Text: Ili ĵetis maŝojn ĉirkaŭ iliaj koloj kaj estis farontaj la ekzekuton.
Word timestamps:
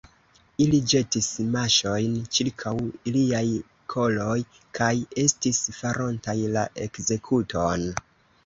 Ili 0.63 0.77
ĵetis 0.91 1.27
maŝojn 1.55 2.15
ĉirkaŭ 2.37 2.73
iliaj 3.11 3.43
koloj 3.95 4.39
kaj 4.81 4.91
estis 5.27 5.63
farontaj 5.83 6.39
la 6.57 6.65
ekzekuton. 6.89 7.89